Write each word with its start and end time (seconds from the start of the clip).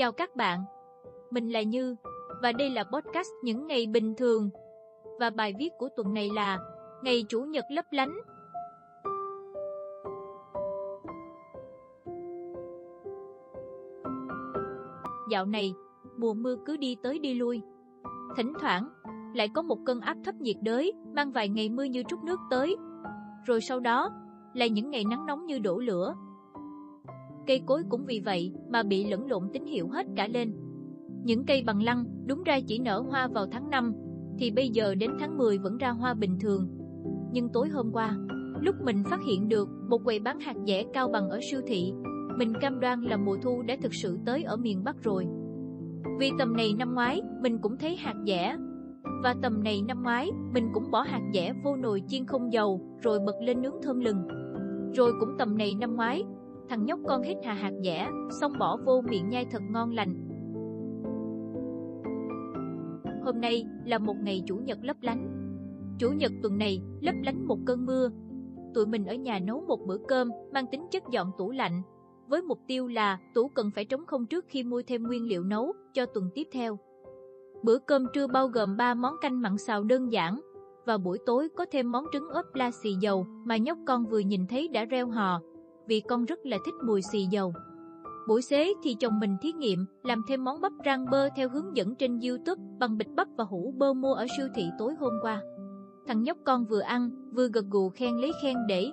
Chào 0.00 0.12
các 0.12 0.36
bạn, 0.36 0.64
mình 1.30 1.48
là 1.48 1.62
Như 1.62 1.96
và 2.42 2.52
đây 2.52 2.70
là 2.70 2.84
podcast 2.84 3.28
những 3.42 3.66
ngày 3.66 3.86
bình 3.86 4.14
thường. 4.16 4.50
Và 5.18 5.30
bài 5.30 5.54
viết 5.58 5.68
của 5.78 5.88
tuần 5.96 6.14
này 6.14 6.30
là 6.34 6.58
Ngày 7.02 7.24
Chủ 7.28 7.40
nhật 7.40 7.64
lấp 7.70 7.84
lánh. 7.90 8.12
Dạo 15.30 15.46
này, 15.46 15.74
mùa 16.16 16.34
mưa 16.34 16.56
cứ 16.66 16.76
đi 16.76 16.96
tới 17.02 17.18
đi 17.18 17.34
lui. 17.34 17.62
Thỉnh 18.36 18.52
thoảng, 18.60 18.88
lại 19.34 19.48
có 19.54 19.62
một 19.62 19.78
cơn 19.86 20.00
áp 20.00 20.16
thấp 20.24 20.34
nhiệt 20.34 20.56
đới 20.62 20.92
mang 21.14 21.32
vài 21.32 21.48
ngày 21.48 21.68
mưa 21.68 21.84
như 21.84 22.02
trút 22.08 22.22
nước 22.24 22.40
tới. 22.50 22.76
Rồi 23.46 23.60
sau 23.60 23.80
đó, 23.80 24.10
là 24.54 24.66
những 24.66 24.90
ngày 24.90 25.04
nắng 25.10 25.26
nóng 25.26 25.46
như 25.46 25.58
đổ 25.58 25.78
lửa. 25.78 26.14
Cây 27.46 27.62
cối 27.66 27.82
cũng 27.88 28.04
vì 28.04 28.20
vậy 28.20 28.52
mà 28.70 28.82
bị 28.82 29.04
lẫn 29.04 29.26
lộn 29.26 29.42
tín 29.52 29.64
hiệu 29.64 29.88
hết 29.88 30.06
cả 30.16 30.28
lên. 30.28 30.52
Những 31.24 31.44
cây 31.46 31.62
bằng 31.66 31.82
lăng 31.82 32.04
đúng 32.26 32.42
ra 32.42 32.60
chỉ 32.66 32.78
nở 32.78 33.00
hoa 33.00 33.28
vào 33.28 33.46
tháng 33.52 33.70
5, 33.70 33.92
thì 34.38 34.50
bây 34.50 34.68
giờ 34.68 34.94
đến 34.94 35.10
tháng 35.20 35.38
10 35.38 35.58
vẫn 35.58 35.78
ra 35.78 35.90
hoa 35.90 36.14
bình 36.14 36.38
thường. 36.40 36.68
Nhưng 37.32 37.48
tối 37.48 37.68
hôm 37.68 37.90
qua, 37.92 38.16
lúc 38.60 38.74
mình 38.84 39.02
phát 39.04 39.20
hiện 39.26 39.48
được 39.48 39.68
một 39.88 39.98
quầy 40.04 40.18
bán 40.18 40.40
hạt 40.40 40.56
dẻ 40.66 40.84
cao 40.92 41.08
bằng 41.08 41.30
ở 41.30 41.40
siêu 41.50 41.60
thị, 41.66 41.92
mình 42.38 42.52
cam 42.60 42.80
đoan 42.80 43.02
là 43.02 43.16
mùa 43.16 43.36
thu 43.42 43.62
đã 43.62 43.76
thực 43.82 43.94
sự 43.94 44.18
tới 44.26 44.42
ở 44.42 44.56
miền 44.56 44.84
Bắc 44.84 45.02
rồi. 45.02 45.26
Vì 46.18 46.30
tầm 46.38 46.56
này 46.56 46.74
năm 46.78 46.94
ngoái, 46.94 47.22
mình 47.42 47.58
cũng 47.58 47.76
thấy 47.78 47.96
hạt 47.96 48.14
dẻ. 48.26 48.56
Và 49.22 49.34
tầm 49.42 49.64
này 49.64 49.82
năm 49.88 50.02
ngoái, 50.02 50.30
mình 50.54 50.68
cũng 50.74 50.90
bỏ 50.90 51.02
hạt 51.02 51.22
dẻ 51.34 51.52
vô 51.64 51.76
nồi 51.76 52.02
chiên 52.08 52.26
không 52.26 52.52
dầu, 52.52 52.98
rồi 53.02 53.18
bật 53.26 53.36
lên 53.40 53.62
nướng 53.62 53.82
thơm 53.82 54.00
lừng. 54.00 54.28
Rồi 54.94 55.12
cũng 55.20 55.28
tầm 55.38 55.58
này 55.58 55.74
năm 55.80 55.96
ngoái, 55.96 56.24
thằng 56.70 56.84
nhóc 56.84 57.00
con 57.08 57.22
hít 57.22 57.36
hà 57.44 57.54
hạt 57.54 57.72
dẻ, 57.84 58.08
xong 58.40 58.52
bỏ 58.58 58.76
vô 58.86 59.00
miệng 59.00 59.28
nhai 59.28 59.46
thật 59.50 59.62
ngon 59.70 59.94
lành. 59.94 60.14
Hôm 63.24 63.40
nay 63.40 63.64
là 63.84 63.98
một 63.98 64.16
ngày 64.22 64.42
Chủ 64.46 64.56
nhật 64.56 64.78
lấp 64.82 64.96
lánh. 65.00 65.28
Chủ 65.98 66.10
nhật 66.10 66.32
tuần 66.42 66.58
này 66.58 66.82
lấp 67.00 67.14
lánh 67.24 67.46
một 67.46 67.58
cơn 67.66 67.86
mưa. 67.86 68.10
Tụi 68.74 68.86
mình 68.86 69.06
ở 69.06 69.14
nhà 69.14 69.38
nấu 69.38 69.60
một 69.60 69.78
bữa 69.86 69.98
cơm 70.08 70.30
mang 70.52 70.66
tính 70.72 70.86
chất 70.90 71.02
dọn 71.10 71.30
tủ 71.38 71.50
lạnh, 71.50 71.82
với 72.28 72.42
mục 72.42 72.58
tiêu 72.66 72.88
là 72.88 73.18
tủ 73.34 73.48
cần 73.48 73.70
phải 73.74 73.84
trống 73.84 74.06
không 74.06 74.26
trước 74.26 74.44
khi 74.48 74.62
mua 74.62 74.82
thêm 74.86 75.02
nguyên 75.02 75.28
liệu 75.28 75.44
nấu 75.44 75.72
cho 75.94 76.06
tuần 76.06 76.30
tiếp 76.34 76.48
theo. 76.52 76.78
Bữa 77.62 77.78
cơm 77.78 78.06
trưa 78.14 78.26
bao 78.26 78.48
gồm 78.48 78.76
3 78.76 78.94
món 78.94 79.14
canh 79.20 79.42
mặn 79.42 79.58
xào 79.58 79.84
đơn 79.84 80.12
giản, 80.12 80.40
và 80.86 80.98
buổi 80.98 81.18
tối 81.26 81.48
có 81.56 81.66
thêm 81.72 81.92
món 81.92 82.04
trứng 82.12 82.28
ốp 82.28 82.54
la 82.54 82.70
xì 82.70 82.90
dầu 83.00 83.26
mà 83.44 83.56
nhóc 83.56 83.78
con 83.86 84.06
vừa 84.06 84.18
nhìn 84.18 84.46
thấy 84.46 84.68
đã 84.68 84.84
reo 84.84 85.08
hò, 85.08 85.40
vì 85.90 86.00
con 86.00 86.24
rất 86.24 86.46
là 86.46 86.58
thích 86.64 86.74
mùi 86.84 87.02
xì 87.02 87.26
dầu. 87.30 87.52
Buổi 88.28 88.42
xế 88.42 88.72
thì 88.82 88.94
chồng 88.94 89.20
mình 89.20 89.36
thí 89.42 89.52
nghiệm 89.52 89.86
làm 90.02 90.22
thêm 90.28 90.44
món 90.44 90.60
bắp 90.60 90.72
rang 90.84 91.06
bơ 91.10 91.28
theo 91.36 91.48
hướng 91.48 91.76
dẫn 91.76 91.94
trên 91.94 92.20
YouTube 92.20 92.62
bằng 92.78 92.98
bịch 92.98 93.08
bắp 93.16 93.28
và 93.36 93.44
hũ 93.44 93.74
bơ 93.76 93.92
mua 93.92 94.14
ở 94.14 94.26
siêu 94.36 94.46
thị 94.54 94.64
tối 94.78 94.94
hôm 95.00 95.12
qua. 95.22 95.42
Thằng 96.06 96.22
nhóc 96.22 96.38
con 96.44 96.64
vừa 96.64 96.80
ăn, 96.80 97.10
vừa 97.34 97.48
gật 97.48 97.64
gù 97.70 97.88
khen 97.88 98.16
lấy 98.16 98.32
khen 98.42 98.56
để. 98.68 98.90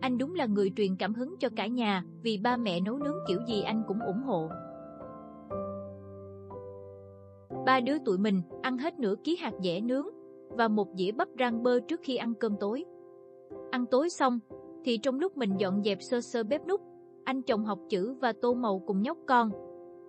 Anh 0.00 0.18
đúng 0.18 0.34
là 0.34 0.46
người 0.46 0.72
truyền 0.76 0.96
cảm 0.96 1.14
hứng 1.14 1.34
cho 1.38 1.48
cả 1.56 1.66
nhà, 1.66 2.04
vì 2.22 2.38
ba 2.38 2.56
mẹ 2.56 2.80
nấu 2.80 2.98
nướng 2.98 3.16
kiểu 3.28 3.38
gì 3.48 3.62
anh 3.62 3.82
cũng 3.88 4.00
ủng 4.00 4.22
hộ. 4.22 4.48
Ba 7.66 7.80
đứa 7.80 7.98
tụi 8.04 8.18
mình 8.18 8.42
ăn 8.62 8.78
hết 8.78 8.98
nửa 8.98 9.14
ký 9.24 9.36
hạt 9.36 9.52
dẻ 9.62 9.80
nướng 9.80 10.06
và 10.48 10.68
một 10.68 10.88
dĩa 10.98 11.12
bắp 11.12 11.28
rang 11.38 11.62
bơ 11.62 11.80
trước 11.80 12.00
khi 12.02 12.16
ăn 12.16 12.34
cơm 12.34 12.56
tối. 12.60 12.84
Ăn 13.70 13.86
tối 13.86 14.10
xong, 14.10 14.38
thì 14.86 14.98
trong 14.98 15.20
lúc 15.20 15.36
mình 15.36 15.56
dọn 15.58 15.82
dẹp 15.84 16.02
sơ 16.02 16.20
sơ 16.20 16.44
bếp 16.44 16.66
nút, 16.66 16.80
anh 17.24 17.42
chồng 17.42 17.64
học 17.64 17.78
chữ 17.88 18.14
và 18.20 18.32
tô 18.42 18.54
màu 18.54 18.82
cùng 18.86 19.02
nhóc 19.02 19.18
con. 19.26 19.50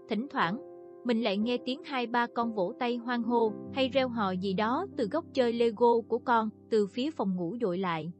Thỉnh 0.09 0.28
thoảng, 0.30 0.58
mình 1.03 1.22
lại 1.22 1.38
nghe 1.38 1.58
tiếng 1.66 1.84
hai 1.84 2.08
ba 2.08 2.28
con 2.36 2.53
vỗ 2.53 2.74
tay 2.79 2.97
hoang 2.97 3.24
hô 3.24 3.51
hay 3.74 3.90
reo 3.90 4.09
hò 4.09 4.31
gì 4.31 4.53
đó 4.53 4.85
từ 4.97 5.07
góc 5.12 5.25
chơi 5.34 5.53
Lego 5.53 6.01
của 6.07 6.19
con 6.19 6.50
từ 6.69 6.88
phía 6.88 7.12
phòng 7.12 7.35
ngủ 7.35 7.57
dội 7.62 7.78
lại. 7.78 8.12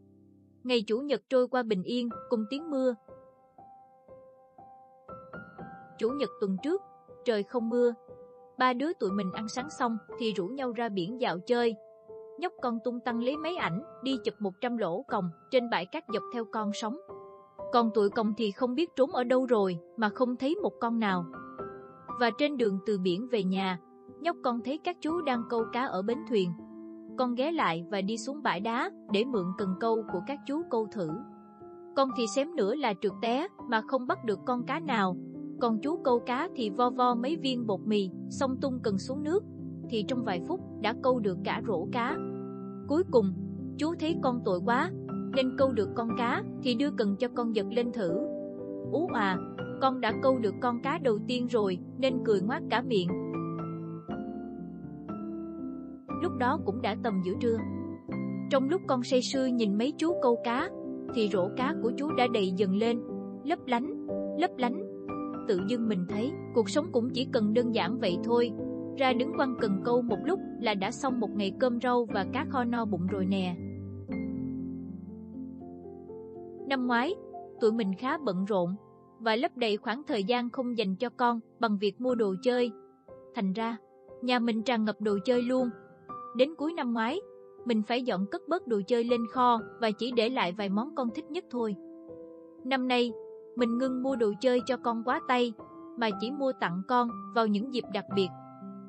Ngày 0.64 0.82
Chủ 0.88 1.00
nhật 1.00 1.22
trôi 1.30 1.48
qua 1.48 1.64
bình 1.64 1.84
yên 1.84 2.10
cùng 2.30 2.46
tiếng 2.50 2.70
mưa. 2.70 2.96
Chủ 5.98 6.10
nhật 6.10 6.30
tuần 6.42 6.58
trước, 6.64 6.82
trời 7.26 7.44
không 7.44 7.70
mưa. 7.70 7.94
Ba 8.58 8.74
đứa 8.74 8.94
tụi 8.94 9.12
mình 9.12 9.32
ăn 9.34 9.48
sáng 9.48 9.70
xong 9.70 9.98
thì 10.20 10.34
rủ 10.34 10.48
nhau 10.48 10.72
ra 10.72 10.90
biển 10.90 11.22
dạo 11.22 11.40
chơi. 11.40 11.76
Nhóc 12.38 12.54
con 12.62 12.80
tung 12.84 13.00
tăng 13.00 13.24
lấy 13.24 13.38
máy 13.38 13.56
ảnh, 13.56 13.84
đi 14.04 14.18
chụp 14.24 14.34
100 14.40 14.78
lỗ 14.78 15.06
còng 15.08 15.30
trên 15.52 15.70
bãi 15.70 15.86
cát 15.86 16.04
dọc 16.14 16.24
theo 16.34 16.46
con 16.52 16.72
sóng. 16.74 16.98
Còn 17.74 17.92
tụi 17.94 18.10
còng 18.10 18.34
thì 18.38 18.52
không 18.52 18.76
biết 18.76 18.96
trốn 18.96 19.12
ở 19.12 19.24
đâu 19.24 19.46
rồi 19.46 19.80
mà 19.98 20.10
không 20.10 20.36
thấy 20.36 20.56
một 20.56 20.74
con 20.82 21.00
nào. 21.00 21.26
Và 22.20 22.30
trên 22.38 22.58
đường 22.58 22.80
từ 22.86 22.98
biển 22.98 23.28
về 23.32 23.44
nhà, 23.44 23.80
nhóc 24.22 24.36
con 24.44 24.60
thấy 24.66 24.80
các 24.84 24.98
chú 25.02 25.22
đang 25.22 25.44
câu 25.50 25.64
cá 25.74 25.86
ở 25.86 26.02
bến 26.02 26.18
thuyền. 26.30 26.52
Con 27.18 27.36
ghé 27.36 27.52
lại 27.52 27.86
và 27.92 28.02
đi 28.02 28.18
xuống 28.18 28.44
bãi 28.44 28.60
đá 28.60 28.92
để 29.12 29.26
mượn 29.26 29.46
cần 29.58 29.76
câu 29.80 30.04
của 30.14 30.22
các 30.28 30.40
chú 30.48 30.62
câu 30.70 30.88
thử. 30.92 31.10
Con 31.96 32.10
thì 32.18 32.26
xém 32.36 32.56
nữa 32.56 32.76
là 32.76 32.94
trượt 33.02 33.14
té 33.22 33.48
mà 33.70 33.82
không 33.88 34.08
bắt 34.08 34.26
được 34.26 34.40
con 34.46 34.66
cá 34.66 34.80
nào. 34.80 35.18
Còn 35.62 35.80
chú 35.82 35.98
câu 36.04 36.20
cá 36.20 36.50
thì 36.56 36.70
vo 36.70 36.90
vo 36.90 37.16
mấy 37.16 37.36
viên 37.36 37.68
bột 37.68 37.80
mì, 37.86 38.10
xong 38.30 38.58
tung 38.62 38.80
cần 38.84 38.98
xuống 38.98 39.24
nước, 39.24 39.44
thì 39.90 40.06
trong 40.08 40.24
vài 40.24 40.42
phút 40.48 40.60
đã 40.82 40.96
câu 41.04 41.20
được 41.20 41.38
cả 41.44 41.62
rổ 41.68 41.88
cá. 41.92 42.18
Cuối 42.88 43.04
cùng, 43.12 43.34
chú 43.78 43.96
thấy 44.00 44.16
con 44.24 44.42
tội 44.46 44.60
quá, 44.66 44.92
nên 45.36 45.58
câu 45.58 45.72
được 45.72 45.90
con 45.96 46.10
cá 46.18 46.44
thì 46.64 46.76
đưa 46.76 46.92
cần 46.92 47.16
cho 47.20 47.28
con 47.28 47.56
giật 47.56 47.66
lên 47.70 47.92
thử. 47.92 48.10
Ú 48.92 49.08
à, 49.14 49.38
con 49.82 50.02
đã 50.02 50.14
câu 50.24 50.40
được 50.40 50.54
con 50.62 50.82
cá 50.82 51.00
đầu 51.04 51.20
tiên 51.28 51.48
rồi 51.48 51.78
nên 51.98 52.14
cười 52.26 52.42
ngoác 52.42 52.62
cả 52.70 52.82
miệng. 52.82 53.08
Lúc 56.22 56.38
đó 56.38 56.60
cũng 56.66 56.82
đã 56.82 56.96
tầm 57.04 57.22
giữa 57.26 57.34
trưa. 57.42 57.58
Trong 58.50 58.70
lúc 58.70 58.82
con 58.88 59.04
say 59.04 59.22
sưa 59.22 59.46
nhìn 59.46 59.78
mấy 59.78 59.94
chú 59.98 60.14
câu 60.22 60.38
cá, 60.44 60.70
thì 61.16 61.30
rổ 61.34 61.50
cá 61.58 61.76
của 61.84 61.92
chú 61.98 62.12
đã 62.18 62.28
đầy 62.34 62.52
dần 62.52 62.76
lên, 62.76 63.00
lấp 63.44 63.60
lánh, 63.66 64.08
lấp 64.40 64.52
lánh. 64.58 64.84
Tự 65.48 65.60
dưng 65.68 65.88
mình 65.88 66.06
thấy 66.10 66.32
cuộc 66.56 66.70
sống 66.70 66.86
cũng 66.92 67.10
chỉ 67.10 67.28
cần 67.34 67.54
đơn 67.54 67.76
giản 67.76 68.00
vậy 68.00 68.18
thôi. 68.24 68.52
Ra 68.98 69.14
đứng 69.14 69.34
quăng 69.38 69.56
cần 69.62 69.82
câu 69.86 70.02
một 70.02 70.18
lúc 70.26 70.40
là 70.62 70.74
đã 70.74 70.92
xong 70.92 71.20
một 71.20 71.30
ngày 71.36 71.54
cơm 71.60 71.82
rau 71.82 72.06
và 72.06 72.26
cá 72.34 72.46
kho 72.50 72.64
no 72.64 72.86
bụng 72.86 73.08
rồi 73.08 73.26
nè. 73.26 73.56
Năm 76.68 76.88
ngoái, 76.88 77.16
tụi 77.62 77.72
mình 77.72 77.94
khá 77.98 78.18
bận 78.18 78.46
rộn 78.46 78.76
và 79.20 79.36
lấp 79.36 79.58
đầy 79.58 79.78
khoảng 79.78 80.04
thời 80.08 80.24
gian 80.24 80.50
không 80.50 80.78
dành 80.78 80.96
cho 80.96 81.10
con 81.10 81.40
bằng 81.60 81.78
việc 81.78 82.02
mua 82.02 82.16
đồ 82.16 82.36
chơi. 82.44 82.72
Thành 83.36 83.54
ra, 83.54 83.78
nhà 84.22 84.40
mình 84.40 84.64
tràn 84.64 84.86
ngập 84.86 85.02
đồ 85.02 85.18
chơi 85.26 85.42
luôn. 85.42 85.70
Đến 86.38 86.56
cuối 86.58 86.74
năm 86.74 86.94
ngoái, 86.94 87.20
mình 87.66 87.84
phải 87.84 88.04
dọn 88.04 88.26
cất 88.32 88.42
bớt 88.48 88.68
đồ 88.68 88.82
chơi 88.88 89.04
lên 89.04 89.22
kho 89.32 89.60
và 89.82 89.92
chỉ 89.92 90.12
để 90.12 90.30
lại 90.30 90.52
vài 90.52 90.70
món 90.70 90.96
con 90.96 91.10
thích 91.16 91.32
nhất 91.32 91.46
thôi. 91.50 91.76
Năm 92.64 92.88
nay, 92.88 93.12
mình 93.56 93.78
ngưng 93.78 94.04
mua 94.04 94.16
đồ 94.16 94.34
chơi 94.42 94.62
cho 94.66 94.78
con 94.78 95.04
quá 95.04 95.22
tay, 95.28 95.54
mà 95.98 96.10
chỉ 96.22 96.32
mua 96.32 96.52
tặng 96.60 96.82
con 96.88 97.10
vào 97.36 97.48
những 97.48 97.74
dịp 97.74 97.84
đặc 97.94 98.06
biệt. 98.16 98.28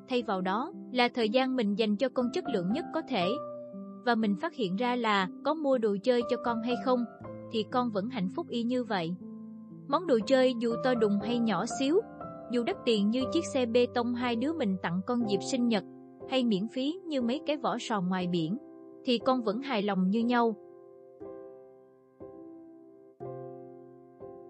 Thay 0.09 0.23
vào 0.23 0.41
đó 0.41 0.71
là 0.91 1.09
thời 1.09 1.29
gian 1.29 1.55
mình 1.55 1.75
dành 1.75 1.95
cho 1.95 2.09
con 2.09 2.29
chất 2.33 2.43
lượng 2.53 2.71
nhất 2.73 2.85
có 2.93 3.01
thể. 3.09 3.29
Và 4.05 4.15
mình 4.15 4.35
phát 4.35 4.55
hiện 4.55 4.75
ra 4.75 4.95
là 4.95 5.27
có 5.45 5.53
mua 5.53 5.77
đồ 5.77 5.97
chơi 6.03 6.21
cho 6.29 6.37
con 6.45 6.61
hay 6.61 6.75
không, 6.85 7.05
thì 7.51 7.65
con 7.71 7.91
vẫn 7.91 8.09
hạnh 8.09 8.29
phúc 8.35 8.47
y 8.49 8.63
như 8.63 8.83
vậy. 8.83 9.15
Món 9.87 10.07
đồ 10.07 10.19
chơi 10.27 10.55
dù 10.59 10.73
to 10.83 10.93
đùng 10.93 11.19
hay 11.19 11.39
nhỏ 11.39 11.65
xíu, 11.79 11.99
dù 12.51 12.63
đắt 12.63 12.77
tiền 12.85 13.09
như 13.09 13.23
chiếc 13.33 13.45
xe 13.53 13.65
bê 13.65 13.87
tông 13.93 14.13
hai 14.13 14.35
đứa 14.35 14.53
mình 14.53 14.77
tặng 14.81 15.01
con 15.07 15.29
dịp 15.29 15.39
sinh 15.43 15.67
nhật, 15.67 15.83
hay 16.29 16.43
miễn 16.43 16.67
phí 16.67 16.99
như 17.05 17.21
mấy 17.21 17.41
cái 17.45 17.57
vỏ 17.57 17.77
sò 17.79 18.01
ngoài 18.01 18.27
biển, 18.27 18.57
thì 19.05 19.17
con 19.17 19.43
vẫn 19.43 19.61
hài 19.61 19.81
lòng 19.81 20.09
như 20.09 20.19
nhau. 20.19 20.55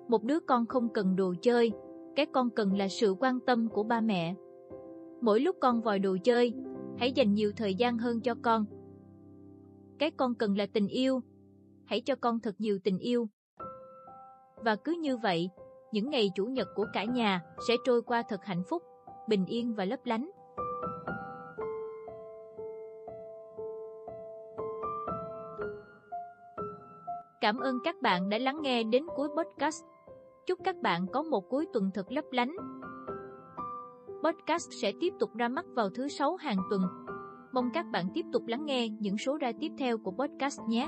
Một 0.08 0.24
đứa 0.24 0.40
con 0.40 0.66
không 0.66 0.90
cần 0.90 1.16
đồ 1.16 1.34
chơi, 1.42 1.72
cái 2.16 2.26
con 2.26 2.50
cần 2.50 2.78
là 2.78 2.88
sự 2.88 3.16
quan 3.20 3.40
tâm 3.40 3.68
của 3.70 3.84
ba 3.84 4.02
mẹ. 4.02 4.36
Mỗi 5.22 5.40
lúc 5.40 5.56
con 5.62 5.82
vòi 5.82 6.00
đồ 6.00 6.18
chơi, 6.24 6.54
hãy 6.98 7.12
dành 7.12 7.34
nhiều 7.34 7.52
thời 7.58 7.76
gian 7.76 7.98
hơn 7.98 8.22
cho 8.22 8.36
con. 8.42 8.66
Cái 10.00 10.12
con 10.12 10.36
cần 10.36 10.58
là 10.58 10.66
tình 10.74 10.88
yêu, 10.88 11.22
hãy 11.86 12.02
cho 12.02 12.16
con 12.16 12.40
thật 12.40 12.56
nhiều 12.58 12.80
tình 12.84 13.00
yêu. 13.00 13.30
Và 14.56 14.76
cứ 14.76 14.92
như 15.02 15.18
vậy, 15.18 15.50
những 15.92 16.10
ngày 16.10 16.32
chủ 16.36 16.46
nhật 16.46 16.68
của 16.76 16.86
cả 16.94 17.04
nhà 17.04 17.42
sẽ 17.68 17.76
trôi 17.86 18.02
qua 18.02 18.24
thật 18.30 18.46
hạnh 18.46 18.64
phúc, 18.70 18.84
bình 19.28 19.46
yên 19.46 19.74
và 19.74 19.86
lấp 19.86 20.00
lánh. 20.06 20.32
Cảm 27.42 27.60
ơn 27.60 27.80
các 27.84 28.02
bạn 28.02 28.30
đã 28.30 28.38
lắng 28.38 28.60
nghe 28.62 28.84
đến 28.84 29.06
cuối 29.16 29.28
podcast. 29.38 29.84
Chúc 30.46 30.60
các 30.64 30.76
bạn 30.78 31.08
có 31.14 31.24
một 31.24 31.50
cuối 31.50 31.66
tuần 31.74 31.92
thật 31.94 32.12
lấp 32.12 32.26
lánh. 32.32 32.56
Podcast 34.24 34.70
sẽ 34.82 34.94
tiếp 35.00 35.14
tục 35.20 35.36
ra 35.36 35.48
mắt 35.48 35.66
vào 35.76 35.90
thứ 35.90 36.08
sáu 36.08 36.36
hàng 36.36 36.58
tuần. 36.70 36.82
Mong 37.54 37.70
các 37.74 37.86
bạn 37.92 38.06
tiếp 38.14 38.26
tục 38.34 38.44
lắng 38.48 38.66
nghe 38.66 38.90
những 38.90 39.18
số 39.18 39.38
ra 39.38 39.52
tiếp 39.60 39.72
theo 39.78 39.98
của 39.98 40.12
podcast 40.12 40.60
nhé. 40.68 40.88